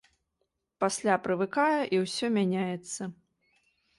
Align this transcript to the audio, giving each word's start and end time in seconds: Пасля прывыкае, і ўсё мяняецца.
Пасля 0.83 1.17
прывыкае, 1.27 1.77
і 1.97 2.01
ўсё 2.05 2.25
мяняецца. 2.39 3.01